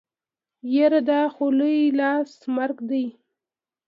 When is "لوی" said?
1.57-1.81